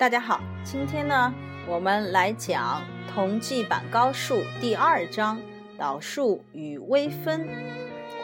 [0.00, 1.30] 大家好，今天呢，
[1.68, 2.80] 我们来讲
[3.12, 5.38] 同济板高数第二章
[5.76, 7.46] 导数与微分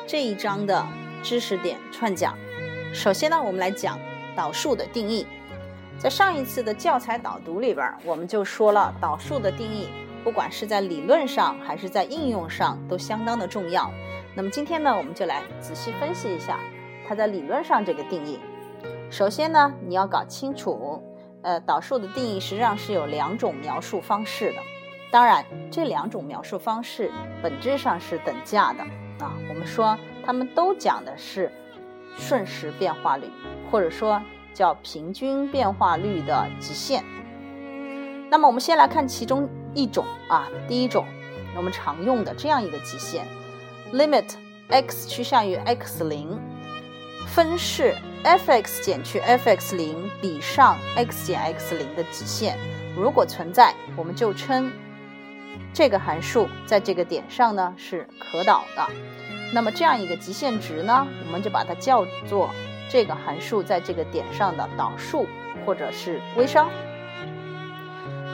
[0.06, 0.82] 这一章的
[1.22, 2.34] 知识点串讲。
[2.94, 3.98] 首先呢，我们来讲
[4.34, 5.26] 导数的定义。
[5.98, 9.90] 在上一次的教材导读里边，我们就说了导数的定义，
[10.24, 13.90] 不管是在理论上还是在应用上，都相当的重要。
[14.34, 16.58] 那么今天呢，我们就来仔细分析一下
[17.06, 18.40] 它在理论上这个定义。
[19.10, 21.02] 首先呢，你要搞清楚。
[21.46, 24.58] 呃，导数的定义实际上是有两种描述方式的，
[25.12, 27.08] 当然这两种描述方式
[27.40, 28.82] 本质上是等价的
[29.24, 29.32] 啊。
[29.48, 31.52] 我们说它们都讲的是
[32.18, 33.30] 瞬时变化率，
[33.70, 34.20] 或者说
[34.52, 37.04] 叫平均变化率的极限。
[38.28, 41.06] 那么我们先来看其中一种啊，第一种
[41.56, 43.24] 我们常用的这样一个极限
[43.92, 44.34] ，limit
[44.68, 46.36] x 趋向于 x 零。
[47.28, 47.94] 分式
[48.26, 52.58] f(x) 减去 f(x 零)比上 x 减 x 零的极限，
[52.96, 54.72] 如果存在，我们就称
[55.72, 58.84] 这个函数在这个点上呢是可导的。
[59.54, 62.50] 那么这样一个极限值呢，我们就把它叫做
[62.90, 65.24] 这个函数在这个点上的导数
[65.64, 66.68] 或者是微商。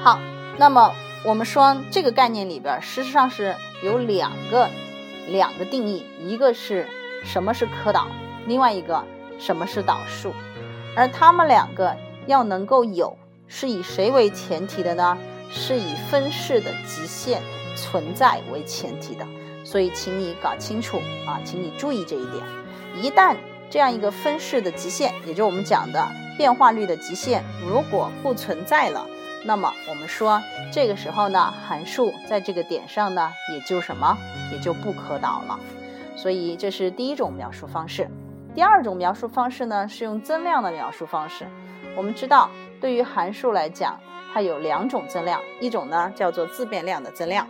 [0.03, 0.19] 好，
[0.57, 4.71] 那么我们说这个概念里边，事实上是有两个
[5.29, 6.89] 两个定义，一个是
[7.23, 8.09] 什么是可导。
[8.47, 9.05] 另外一个，
[9.45, 10.33] 什么是导数？
[10.97, 13.17] 而它们两个要能够有，
[13.49, 15.19] 是以谁为前提的呢？
[15.51, 17.43] 是以分式的极限
[17.77, 19.27] 存在为前提的。
[19.65, 22.45] 所以，请你搞清楚啊，请你注意这一点。
[23.03, 23.37] 一旦
[23.69, 29.05] 这样一个分式的极限，也就是我们讲的变化率的极限，如果不存在了，
[29.45, 30.41] 那么我们说
[30.73, 34.17] 这个时候呢，函数在这个点上呢，也就什么，
[34.53, 35.59] 也就不可导了。
[36.17, 38.09] 所以，这是第一种描述方式。
[38.55, 41.47] 第二种描述方式呢，是用增量的描述方式。
[41.97, 43.99] 我们知道，对于函数来讲，
[44.33, 47.47] 它有两种增量，一种呢叫做自变量的增量，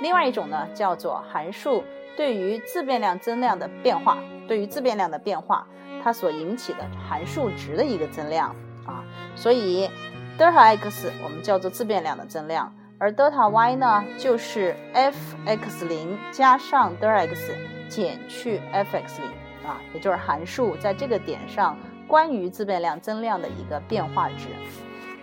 [0.00, 1.84] 另外一种呢叫做函数
[2.16, 4.16] 对于自变量增量的变化，
[4.48, 5.66] 对于自变量的变化，
[6.02, 8.48] 它所引起的函数值的一个增量
[8.86, 9.04] 啊。
[9.34, 9.90] 所以
[10.38, 17.54] 德尔塔 x 我们叫做自变量的增量，而德尔塔 y 呢就是 f(x 零)加上德尔塔 x
[17.90, 19.30] 减去 f(x 零)。
[19.66, 24.48] 啊，也就是函数在这个点上关于自变量增量的一个变化值。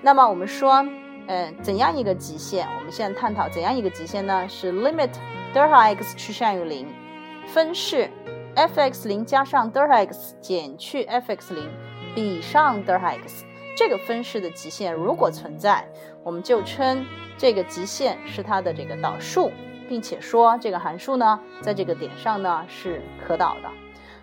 [0.01, 0.85] 那么我们说，
[1.27, 2.67] 嗯，怎样一个极限？
[2.77, 4.47] 我们现在探讨怎样一个极限呢？
[4.49, 5.09] 是 limit
[5.53, 6.87] delta x 趋向于零，
[7.47, 8.09] 分式
[8.55, 11.69] f(x 零)加上 delta x 减去 f(x 零)
[12.13, 13.45] 比上 delta x。
[13.75, 15.87] 这个分式的极限如果存在，
[16.21, 17.05] 我们就称
[17.37, 19.51] 这个极限是它的这个导数，
[19.89, 23.69] 并且说这个函数呢，在这个点上呢是可导的。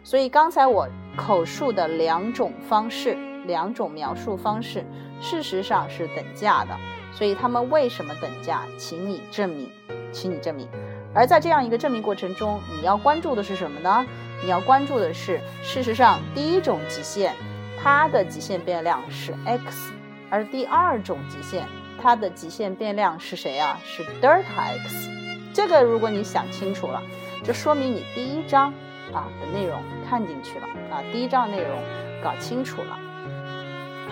[0.03, 3.15] 所以刚才我口述的两种方式，
[3.47, 4.85] 两种描述方式，
[5.21, 6.77] 事实上是等价的。
[7.13, 8.63] 所以它们为什么等价？
[8.79, 9.71] 请你证明，
[10.13, 10.69] 请你证明。
[11.13, 14.07] 而在这样一个证明过程中，你要关注的是什么呢？
[14.43, 17.35] 你要关注的是，事实上第一种极限，
[17.83, 19.93] 它的极限变量是 x，
[20.31, 21.67] 而第二种极限，
[22.01, 23.79] 它的极限变量是谁啊？
[23.85, 25.11] 是德尔塔 x。
[25.53, 27.03] 这个如果你想清楚了，
[27.45, 28.73] 就说明你第一章。
[29.13, 31.79] 啊的内容看进去了啊，第一章内容
[32.23, 32.99] 搞清楚了。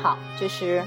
[0.01, 0.85] 好，就是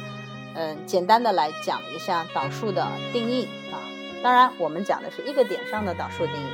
[0.55, 3.75] 嗯简单的来讲一下导数的定义啊。
[4.23, 6.49] 当然，我们讲的是一个点上的导数定义。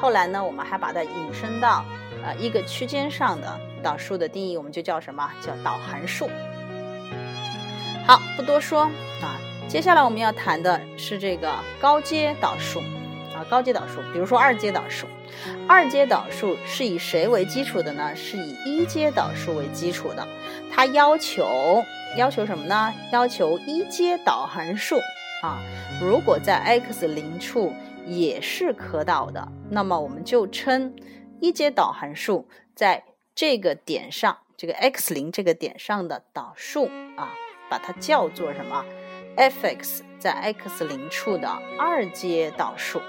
[0.00, 1.84] 后来呢，我们还把它引申到
[2.24, 6.28] 呃一个区间上的导数的定义，我们就叫什么叫导函数。
[8.06, 8.82] 好，不多说
[9.22, 9.38] 啊。
[9.68, 11.50] 接下来我们要谈的是这个
[11.80, 12.80] 高阶导数
[13.34, 15.06] 啊，高阶导数，比如说二阶导数。
[15.68, 18.14] 二阶导数是以谁为基础的呢？
[18.14, 20.26] 是以一阶导数为基础的。
[20.70, 21.82] 它要求
[22.16, 22.92] 要求什么呢？
[23.12, 24.96] 要求一阶导函数
[25.42, 25.60] 啊，
[26.00, 27.72] 如果在 x 零处
[28.06, 30.94] 也是可导的，那么我们就称
[31.40, 33.04] 一阶导函数在
[33.34, 36.86] 这个点上，这个 x 零这个点上的导数
[37.16, 37.32] 啊，
[37.68, 38.84] 把它叫做什么
[39.36, 41.48] ？f(x) 在 x 零处的
[41.78, 43.00] 二阶导数。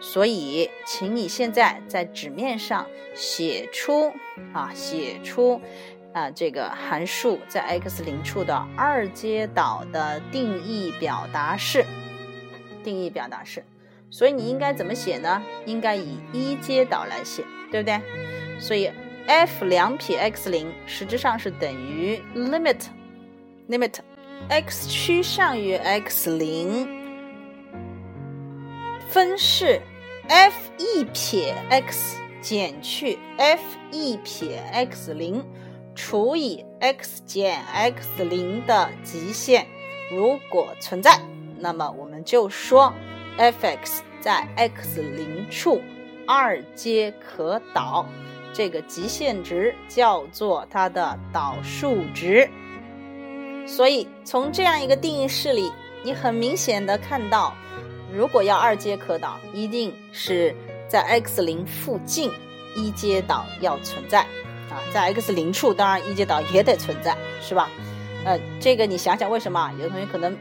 [0.00, 4.12] 所以，请你现在在纸面上写出
[4.52, 5.60] 啊，写出
[6.12, 11.84] 啊这个函数在 x 零处的二阶导的定义表达式。
[12.82, 13.64] 定义表达式。
[14.10, 15.42] 所以你应该怎么写呢？
[15.64, 18.00] 应该以一阶导来写，对不对？
[18.58, 18.90] 所以
[19.26, 22.80] f 两撇 x 零实质上是等于 limit
[23.68, 23.94] limit
[24.48, 27.01] x 趋向于 x 零
[29.12, 29.82] 分式。
[30.26, 33.60] f 一撇 x 减去 f
[33.90, 35.44] 一撇 x 零
[35.94, 39.66] 除以 x 减 x 零的极限，
[40.10, 41.20] 如果存在，
[41.58, 42.94] 那么我们就说
[43.36, 45.82] f(x) 在 x 零处
[46.26, 48.06] 二阶可导，
[48.54, 52.48] 这个极限值叫做它的导数值。
[53.66, 55.70] 所以从这样一个定义式里，
[56.02, 57.54] 你很明显的看到，
[58.12, 60.54] 如果要二阶可导，一定是
[60.86, 62.30] 在 x 零附近
[62.76, 64.20] 一阶导要存在
[64.68, 67.70] 啊，在 x 零处当然一阶导也得存在，是吧？
[68.24, 69.72] 呃，这个你想想为什么？
[69.78, 70.36] 有的同学可能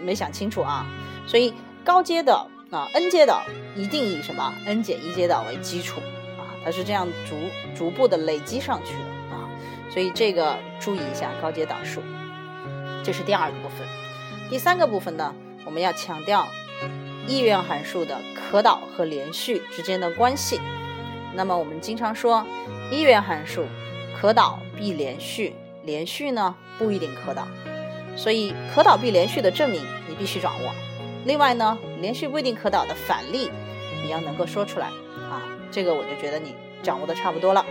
[0.00, 0.84] 没想清楚啊。
[1.26, 2.34] 所以高阶的
[2.70, 3.42] 啊 n 阶导
[3.76, 6.00] 一定以什么 n 减一阶导为基础
[6.36, 7.36] 啊，它是这样逐
[7.76, 9.48] 逐步的累积上去的啊。
[9.88, 12.02] 所以这个注意一下高阶导数。
[13.04, 13.86] 这是第二个部分，
[14.50, 15.34] 第三个部分呢，
[15.64, 16.46] 我们要强调
[17.26, 20.60] 一元函数的可导和连续之间的关系。
[21.34, 22.46] 那么我们经常说，
[22.90, 23.64] 一元函数
[24.20, 25.54] 可导必连续，
[25.84, 27.46] 连续呢不一定可导。
[28.16, 30.70] 所以可导必连续的证明你必须掌握。
[31.24, 33.50] 另外呢，连续不一定可导的反例
[34.04, 35.42] 你要能够说出来啊。
[35.72, 37.64] 这个我就觉得你掌握的差不多了。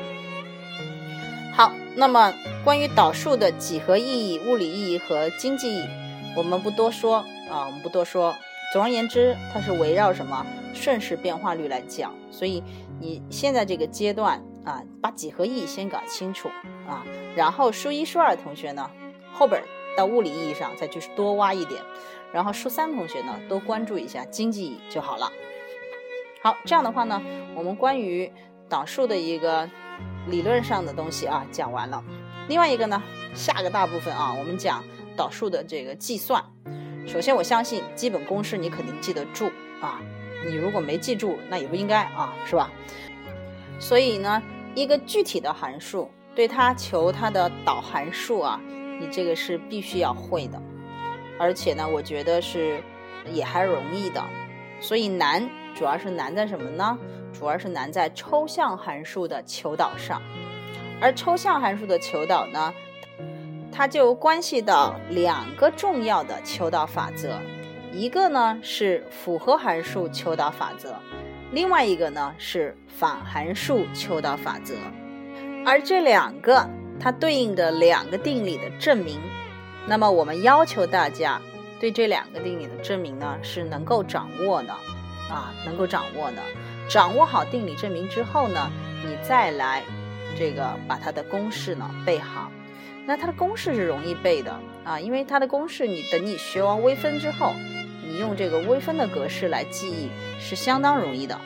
[1.54, 2.34] 好，那么
[2.64, 5.88] 关于导数的几何意义、物理意义和经济意义，
[6.36, 7.18] 我们不多说
[7.50, 8.36] 啊，我们不多说。
[8.74, 10.44] 总而言之，它是围绕什么
[10.74, 12.12] 瞬时变化率来讲。
[12.32, 12.64] 所以
[13.00, 16.50] 你现在这个阶段啊，把几何意义先搞清楚
[16.88, 17.06] 啊，
[17.36, 18.90] 然后数一数二同学呢，
[19.32, 19.62] 后边
[19.96, 21.80] 到物理意义上再去多挖一点，
[22.34, 25.32] 然后数三同学呢，多关注一下经济意义就好了。
[26.42, 27.22] 好，这样的话呢，
[27.56, 28.34] 我们关于
[28.68, 29.70] 导数的一个。
[30.30, 32.02] 理论上的东西啊讲完了，
[32.48, 33.04] 另外一个呢，
[33.36, 34.82] 下个大部分啊，我们讲
[35.18, 36.42] 导数的这个计算。
[37.06, 39.52] 首先，我相信基本公式你肯定记得住
[39.82, 40.02] 啊，
[40.46, 42.72] 你如果没记住，那也不应该啊，是吧？
[43.80, 44.42] 所以呢，
[44.74, 48.60] 一个具体的函数，对它求它的导函数啊，
[49.00, 50.62] 你这个是必须要会的，
[51.38, 52.82] 而且呢，我觉得是
[53.32, 54.24] 也还容易的。
[54.80, 56.98] 所以难主要是难在什么呢？
[57.34, 60.22] 主要是难在抽象函数的求导上，
[61.02, 62.74] 而抽象函数的求导呢，
[63.76, 67.40] 它就关系到两个重要的求导法则，
[67.92, 70.94] 一个呢是复合函数求导法则，
[71.52, 74.76] 另外一个呢是反函数求导法则，
[75.66, 79.20] 而这两个它对应的两个定理的证明，
[79.88, 81.42] 那么我们要求大家
[81.80, 84.72] 对这两个定理的证明呢是能够掌握的，
[85.32, 86.38] 啊，能够掌握的。
[86.88, 88.70] 掌握好定理证明之后呢，
[89.04, 89.82] 你再来
[90.38, 92.52] 这个把它的公式呢背好。
[93.06, 97.54] 那它的公式是容易背的啊，因为它的公式你等你学完微分之后，
[98.08, 100.10] 你用这个微分的格式来记忆
[100.40, 101.40] 是相当容易的。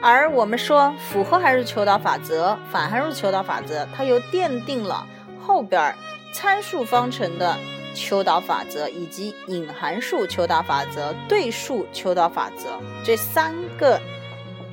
[0.00, 5.06] 而我们说复合函数求导法则、反函数求导法则，它又奠定了
[5.40, 5.94] 后边
[6.32, 7.56] 参数方程的。
[7.94, 14.00] 求导法则以及隐函数求导法则、对数求导法则这三个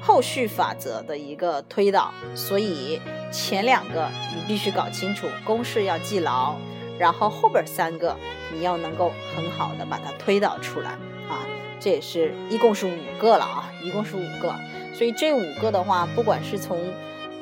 [0.06, 6.56] 后续法则的一个推导，所以前两个你必须搞清楚，公式要记牢，
[7.00, 8.16] 然后后边三个
[8.54, 10.92] 你要能够很好的把它推导出来
[11.28, 11.44] 啊，
[11.80, 14.54] 这也是一共是五个了啊，一共是五个，
[14.94, 16.80] 所以这五个的话，不管是从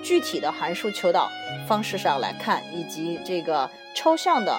[0.02, 1.30] 具体的函数求导
[1.68, 4.58] 方式上来看，以及这个抽象的。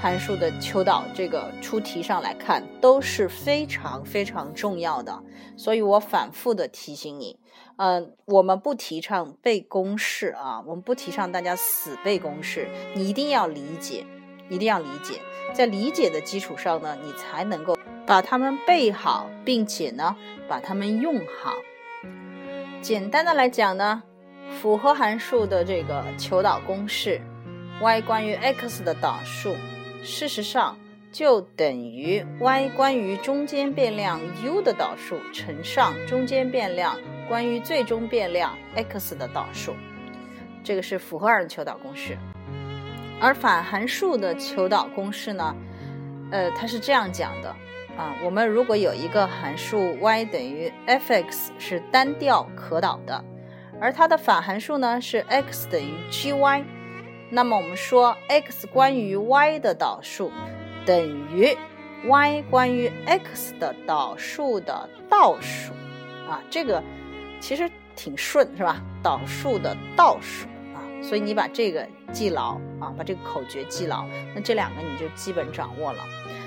[0.00, 5.22] 函数的求导，这个出题上来看都是非常非常重要的，
[5.56, 7.38] 所以我反复的提醒你，
[7.76, 14.04] 嗯，我们不提倡背公式啊，我们不提倡大家死背公式，你一定要理解，
[14.48, 15.20] 一定要理解，
[15.54, 17.76] 在理解的基础上呢，你才能够
[18.06, 20.14] 把它们背好，并且呢，
[20.46, 21.54] 把它们用好。
[22.82, 24.02] 简单的来讲呢，
[24.60, 27.20] 复合函数的这个求导公式
[27.80, 29.56] ，y 关于 x 的导数。
[30.06, 30.78] 事实上，
[31.10, 36.96] 就等于 y 关于中间变量 u 的导数乘上中间变量
[37.28, 39.74] 关于最终变量 x 的导数，
[40.62, 42.16] 这个是复合二求导公式。
[43.20, 45.56] 而反函数的求导公式呢，
[46.30, 47.48] 呃，它是这样讲的
[47.98, 53.24] 啊，我们如果有一个函数 y 等于 f(x) 是单调可导的，
[53.80, 56.64] 而它的反函数呢是 x 等于 gy。
[57.28, 60.30] 那么我们说，x 关于 y 的导数
[60.84, 61.56] 等于
[62.06, 65.72] y 关于 x 的导数的倒数
[66.28, 66.80] 啊，这个
[67.40, 68.80] 其实挺顺，是吧？
[69.02, 76.04] 导数的倒数啊，所以你把这个记牢啊，把这个口诀记牢，那这两个你就基本掌握了。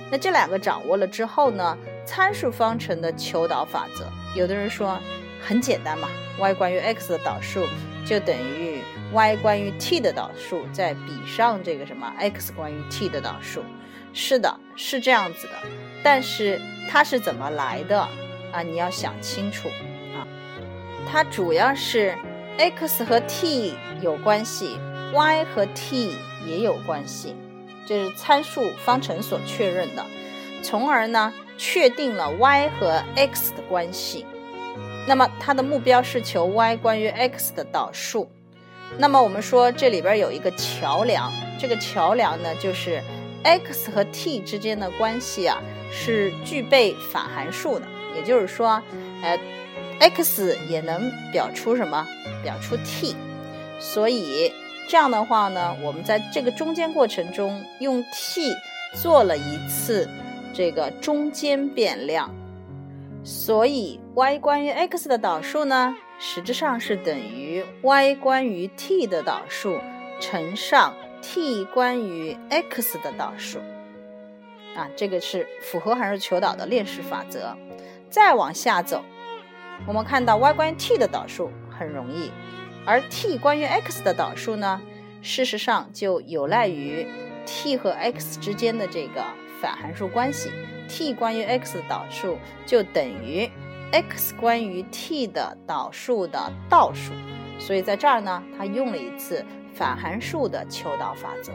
[0.09, 4.98] 那这两个掌握了之后呢，参数方程的求导法则，有的人说
[5.41, 6.07] 很简单嘛
[6.39, 7.65] ，y 关于 x 的导数
[8.05, 8.78] 就等于。
[9.12, 13.63] Y 关于 t 的导数再比上这个什么 x 关于 t 的导数，
[14.13, 15.54] 是的，是这样子的。
[16.04, 18.01] 但是它是怎么来的
[18.51, 18.62] 啊？
[18.62, 19.68] 你要想清楚
[20.16, 20.28] 啊。
[21.12, 22.16] 它主要是
[22.58, 24.78] x 和 t 有关系
[25.13, 27.36] ，y 和 t 也有关系，
[27.88, 30.06] 这是参数方程所确认的，
[30.62, 34.25] 从而呢确定了 y 和 x 的关系。
[35.08, 38.30] 那么它的目标是求 y 关于 x 的导数。
[38.98, 43.01] 那么我们说这里边有一个桥梁，这个桥梁呢就是
[43.43, 48.81] x 和 t 之间的关系啊是具备反函数的，也就是说，
[49.22, 49.39] 呃
[50.00, 52.05] ，x 也能表出什么？
[52.43, 53.15] 表出 t。
[53.79, 54.51] 所以
[54.89, 58.53] 这样的话呢，我们在这个中间过程中用 t
[58.96, 60.10] 做了一次
[60.53, 62.29] 这个中间变量，
[63.24, 65.96] 所以 y 关于 x 的导数呢？
[66.21, 69.79] 实质上是等于 y 关于 t 的导数
[70.19, 73.59] 乘上 t 关于 x 的导数，
[74.75, 77.55] 啊，这个是符合函数求导的链式法则。
[78.09, 79.01] 再往下走，
[79.88, 82.31] 我们看到 y 关于 t 的导数很容易，
[82.85, 84.81] 而 t 关于 x 的导数呢，
[85.21, 87.07] 事实上就有赖于
[87.45, 89.23] t 和 x 之间的这个
[89.61, 90.51] 反函数关系
[90.89, 93.49] ，t 关于 x 的导数就等于。
[93.91, 97.12] X 关于 t 的导数的倒数，
[97.58, 99.43] 所以在这儿呢，它用了一次
[99.74, 101.51] 反函数的求导法则，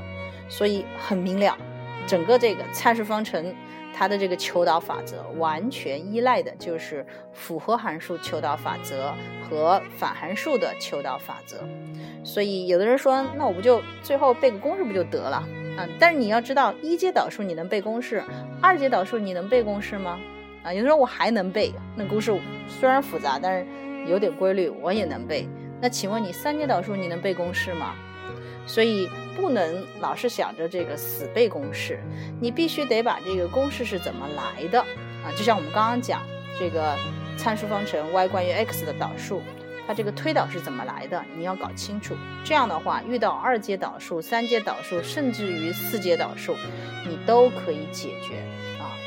[0.49, 1.57] 所以很明了，
[2.07, 3.55] 整个这个参数方程
[3.97, 9.14] 它的这个求导法则完全依赖的就是复合函数求导法则
[9.49, 11.59] 和反函数的求导法则。
[12.25, 15.47] 所以有的人说，那我不就最后背个公式不就得了？
[15.79, 18.25] 嗯，但是你要知道，一阶导数你能背公式，
[18.61, 20.19] 二阶导数你能背公式吗？
[20.64, 23.66] 啊，有的时候我还能背，那公式虽然复杂，但是
[24.11, 25.47] 有点规律，我也能背。
[25.80, 27.94] 那请问你三阶导数你能背公式吗？
[28.66, 29.06] 所以
[29.37, 32.00] 不能老是想着这个死背公式，
[32.40, 35.28] 你必须得把这个公式是怎么来的啊。
[35.37, 36.23] 就像我们刚刚讲
[36.59, 36.97] 这个
[37.37, 39.42] 参数方程 y 关于 x 的导数，
[39.87, 42.14] 它这个推导是怎么来的，你要搞清楚。
[42.42, 46.56] 这样的话，遇到二阶导数、三阶导数，甚至于四阶导数，
[47.06, 48.42] 你都可以解决。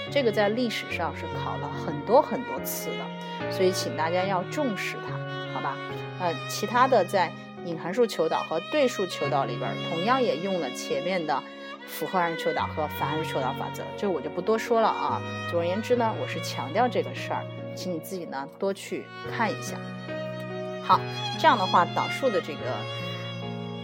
[0.09, 5.13] 这个在历史上是考了很多很多次的，所以请大家要重视它，
[5.53, 5.75] 好吧？
[6.19, 7.31] 呃，其他的在
[7.65, 11.43] 隐函数求导和对数求导里边，同样也用了前面的
[11.85, 15.21] 复合函数求导和反函数求导法则，这我就不多说了啊。
[15.51, 17.45] 总而言之呢，我是强调这个事儿，
[17.75, 19.75] 请你自己呢多去看一下。
[20.83, 20.99] 好，
[21.37, 22.59] 这样的话导数的这个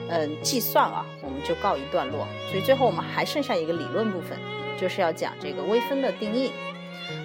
[0.10, 2.26] 嗯计算啊，我们就告一段落。
[2.50, 4.40] 所以最后我们还剩下一个理论部分。
[4.84, 6.52] 就是要讲这个微分的定义。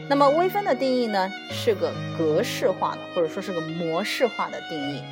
[0.09, 5.03] 那么微分的定义呢，是个格式化的，或者说是个模式化的定义。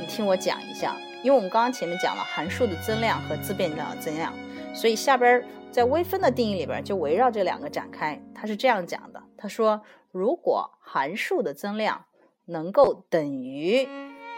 [0.00, 4.32] 你听我讲一下，因为我们刚刚前面讲了函数的增量和自变量的增量，
[4.74, 8.20] 所以下边在微分的定义里边就围绕这两个展开。
[8.34, 12.06] 它是这样讲的：他说，如果函数的增量
[12.46, 13.88] 能够等于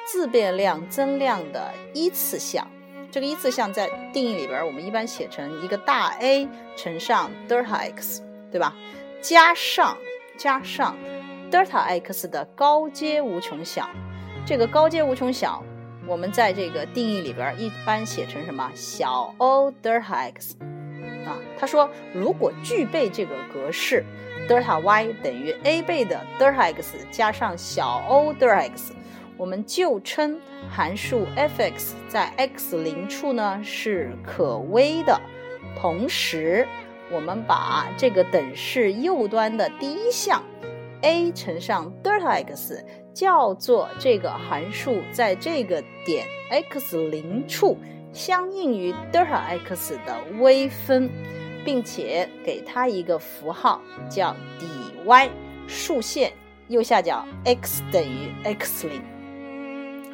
[0.06, 2.68] 自变量增量的一次项。
[3.10, 6.46] 这个一次项在定义里边，我们一般写成一个大 A
[6.76, 8.74] 乘上德尔塔 x，对吧？
[9.22, 9.96] 加上
[10.36, 10.96] 加上
[11.50, 13.88] 德尔塔 x 的高阶无穷小，
[14.44, 15.64] 这个高阶无穷小，
[16.06, 18.70] 我们在这个定义里边一般写成什么？
[18.74, 20.54] 小 O 德尔塔 x
[21.26, 21.38] 啊。
[21.58, 24.04] 他说，如果具备这个格式，
[24.46, 28.92] 德尔塔 y 等于 a 倍的德尔塔 x 加上小 O 德尔塔 x。
[29.38, 35.18] 我们就称函数 f(x) 在 x 零处呢是可微的，
[35.80, 36.66] 同时
[37.10, 40.42] 我们把这个等式右端的第一项
[41.02, 47.78] a 乘上德尔塔 x 叫做这个函数在这个点 x 零处
[48.12, 49.36] 相应于德尔塔
[49.68, 51.08] x 的微分，
[51.64, 53.80] 并且给它一个符号
[54.10, 55.30] 叫 dy，
[55.68, 56.32] 竖线
[56.66, 59.00] 右下角 x 等于 x 零。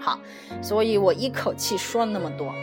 [0.04, 0.18] 好，
[0.60, 2.54] 所以我一口气说了那么多。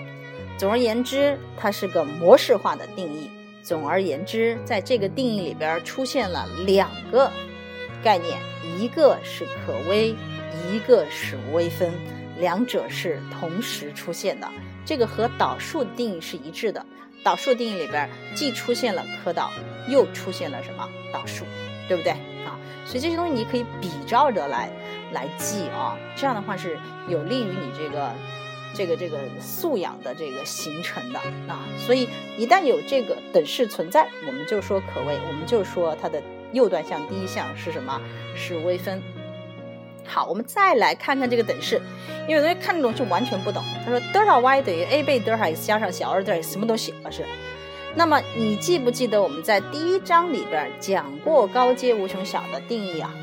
[0.60, 3.32] 总而言之，它是个模式化的定义。
[3.64, 7.32] 总而言之，在这个定义里边出现了两个
[8.04, 8.38] 概念，
[8.80, 10.10] 一个是可微，
[10.72, 11.92] 一个是微分，
[12.38, 14.48] 两者是同时出现的。
[14.86, 16.86] 这个和导数定义是一致的。
[17.24, 19.52] 导数定义里边既出现了可导，
[19.88, 21.44] 又出现了什么导数，
[21.88, 22.12] 对不对
[22.46, 22.54] 啊？
[22.86, 24.70] 所以这些东西你可以比照着来。
[25.14, 26.78] 来记啊，这样的话是
[27.08, 28.12] 有利于你这个
[28.74, 31.60] 这个这个素养的这个形成的啊。
[31.78, 38.02] 所以一旦有这个等式存在，我们就说可微，我们就说它的右端项第一项是什么？
[38.36, 39.02] 是微分。
[40.06, 41.82] 好，我们再来看看这个等式，
[42.28, 43.64] 因为有同学看这种就完全不懂。
[43.86, 46.94] 他说德尔塔 y 等于 a 倍德尔塔 x 加上小二德尔什么东西？
[47.04, 47.24] 老师，
[47.96, 53.14] 那么你记不记得我们在第一章里边讲过高阶无穷小的定义啊？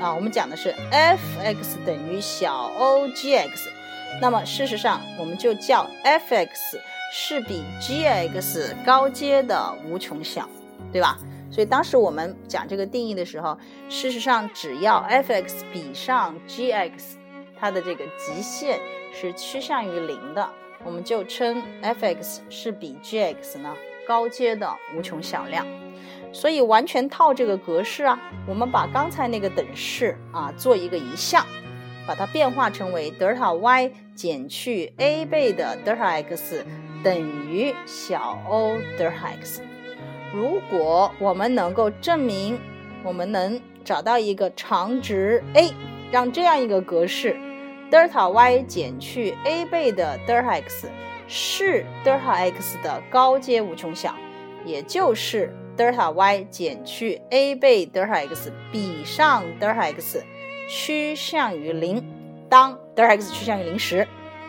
[0.00, 3.68] 啊，我们讲的是 f(x) 等于小 o g(x)，
[4.18, 6.78] 那么事实上我们就叫 f(x)
[7.12, 10.48] 是比 g(x) 高阶的无穷小，
[10.90, 11.18] 对吧？
[11.52, 13.58] 所以当时我们讲这个定义的时候，
[13.90, 17.16] 事实上只要 f(x) 比上 g(x)，
[17.58, 18.80] 它的这个极限
[19.12, 20.48] 是趋向于零的，
[20.82, 23.76] 我们就称 f(x) 是比 g(x) 呢
[24.06, 25.66] 高阶的无穷小量。
[26.32, 31.44] 所以完全套这个格式啊，我们把刚才那个等式啊做一个移项，
[32.06, 36.64] 把它变化成为德尔塔 y 减去 a 倍的德尔塔 x
[37.02, 39.62] 等于小 O 德尔塔 x。
[40.32, 42.58] 如果我们能够证明，
[43.02, 45.72] 我们能找到一个长值 a，
[46.12, 47.36] 让这样一个格式
[47.90, 50.88] 德尔塔 y 减去 a 倍的德尔塔 x
[51.26, 54.14] 是德尔塔 x 的高阶无穷小，
[54.64, 60.22] 也就是德尔塔 y 减去 a 倍德尔塔 x 比上德尔塔 x
[60.68, 62.06] 趋向于零，
[62.50, 64.06] 当德尔塔 x 趋向于零时，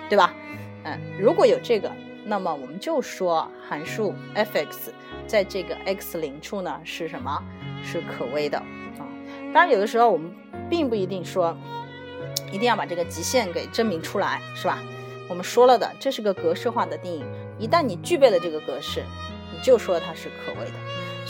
[0.10, 0.36] 对吧？
[0.84, 1.90] 嗯，如果有这个，
[2.26, 4.92] 那么我们就说函数 f(x)
[5.26, 7.42] 在这个 x 零处呢是什么？
[7.82, 9.08] 是可微的啊。
[9.54, 10.36] 当然，有的时候我们
[10.70, 11.58] 并不一定说
[12.52, 14.80] 一定要把这个极限给证明出来，是吧？
[15.30, 17.24] 我们说了的，这是个格式化的定义，
[17.58, 19.02] 一旦你具备了这个格式，
[19.54, 20.74] 你就说它是可微的。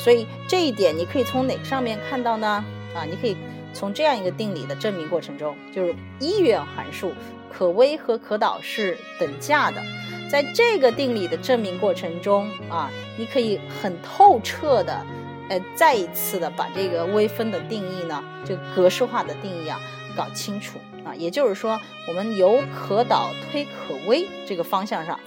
[0.04, 2.48] 所以这一点你可以从哪个上面看到呢？
[2.96, 3.38] 啊，你可以
[3.72, 7.14] 从这样一个定理的证明过程中，就是一元函数
[7.52, 9.82] 可微和可导是等价的。
[10.30, 15.06] 在这个定理的证明过程中啊，你可以很透彻的，
[15.50, 19.80] 呃，再一次的把这个微分的定义呢，就格式化的定义啊，
[20.18, 21.14] 搞清楚啊。
[21.16, 25.20] 也就是说，我们由可导推可微这个方向上，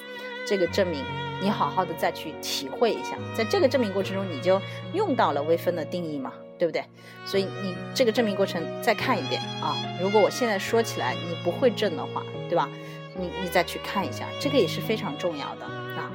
[0.46, 1.04] 这个证明。
[1.42, 4.61] 你好好的再去体会一下，在这个证明过程中，你就
[4.92, 6.83] 用到了微分的定义嘛，对不对？
[7.27, 9.77] 所以你这个证明过程再看一遍啊。
[10.01, 12.68] 如果我现在说起来你不会证的话，对吧？
[13.16, 16.11] 你你再去看一下，这个也是非常重要的啊。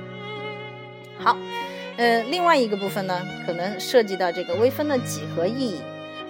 [1.17, 1.37] 好，
[1.97, 5.79] 呃，另外一个部分呢，可能涉及到这个微分的几何意义。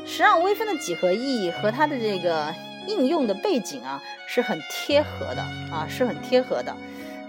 [0.05, 2.53] 实际上，微分的几何意义和它的这个
[2.87, 6.75] 应用的背景啊，是很贴合的啊，是很贴合的。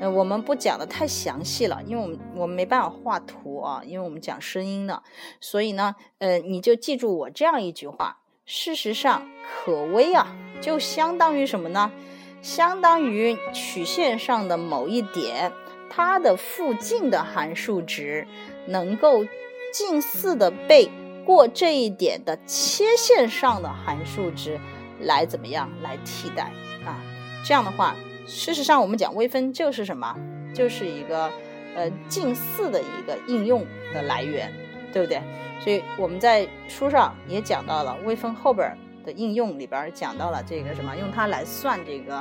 [0.01, 5.03] 呃，我们不讲的太详细了，因为我们我们没办法画图啊，因为我们讲声音的，
[5.43, 11.93] 所以呢，呃，你就记住我这样一句话：事实上，可微啊，就相当于什么呢？
[12.41, 15.53] 相当于曲线上的某一点，
[15.91, 18.27] 它的附近的函数值
[18.67, 19.27] 能够
[19.71, 20.91] 近似的被
[21.27, 24.59] 过这一点的切线上的函数值
[24.99, 26.51] 来怎么样来替代
[26.87, 26.97] 啊？
[27.45, 27.95] 这样的话。
[28.31, 30.17] 事实上，我们讲微分就是什么？
[30.55, 31.29] 就是一个
[31.75, 34.53] 呃近似的一个应用的来源，
[34.93, 35.21] 对不对？
[35.59, 42.19] 所以我们在书上也讲到了微分后边的应用里边讲到了这个什么，用它来算这个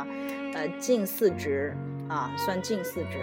[0.55, 1.77] 呃近似值
[2.09, 3.19] 啊，算近似值。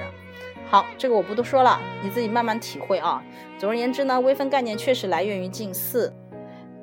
[0.70, 3.20] 好，这个我不多说了，你自己慢慢体会啊。
[3.58, 6.14] 总而言之呢，微分概念确实来源于近似，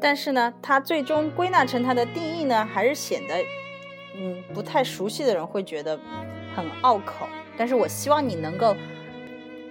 [0.02, 3.36] 但是呢，它最终归纳成它的定义呢，还是显得。
[4.16, 6.00] 嗯，不太熟悉的人会觉得
[6.56, 8.76] 很拗口，但是我希望你能够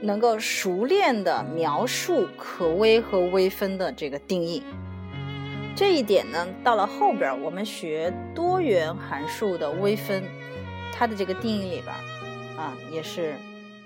[0.01, 4.63] 能够熟练的描述可微和微分的这个定义。
[5.75, 10.23] 这一点呢，到了后边我们学多元函数的微分，
[10.93, 11.95] 它的这个定义里边
[12.59, 13.35] 啊也是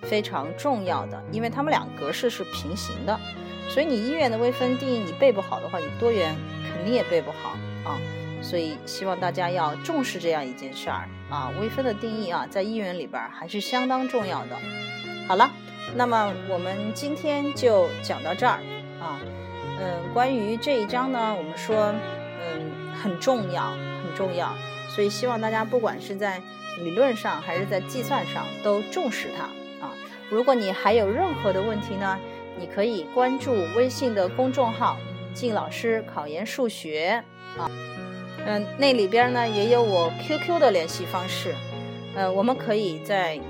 [0.03, 3.19] 非常重要的，因为它们俩格式是平行的，
[3.69, 6.35] 所以你一元的微分定义你背不好的话，你多元
[6.73, 7.51] 肯定也背不好
[7.85, 8.01] 啊。
[8.48, 14.56] 所以希望大家要重视这样一件事儿啊，微分的定义啊，在一元里边还是相当重要的。
[15.26, 15.50] 好了，
[15.96, 18.61] 那么我们今天就讲到这儿
[19.00, 19.18] 啊。
[19.80, 21.92] 嗯，关于这一章呢，我们说
[22.40, 24.54] 嗯很重要，很重要。
[24.94, 26.40] 所以希望大家不管是在
[26.78, 29.42] 理论上还是在计算上都重视它
[29.85, 29.92] 啊。
[30.30, 32.16] 如果你还有任何的问题呢，
[32.56, 34.96] 你可以关注微信的公众号
[35.35, 37.24] “靳老师考研数学”
[37.59, 37.68] 啊。
[38.46, 41.52] 嗯，那里边呢也有我 QQ 的联系方式，
[42.14, 43.40] 呃，我们可以在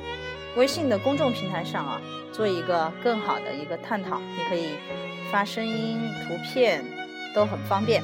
[0.57, 2.01] 微信的公众平台上啊
[2.33, 4.19] 做一个更好的一个探讨。
[4.19, 4.71] 你可以
[5.31, 6.83] 发声音、图片
[7.35, 8.03] 都很方便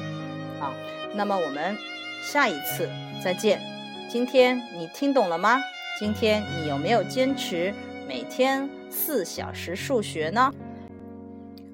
[0.61, 0.71] 啊。
[1.15, 1.75] 那么我们
[2.21, 2.87] 下一次
[3.23, 3.59] 再见。
[4.07, 5.59] 今天你听懂了吗？
[5.99, 7.73] 今天你有没有坚持
[8.07, 10.53] 每天四小时数学呢？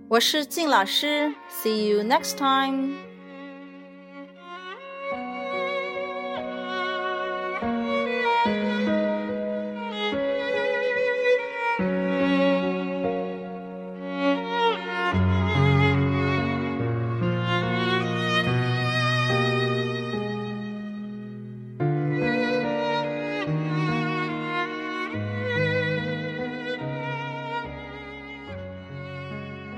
[0.08, 3.09] 我是靳老师，See you next time。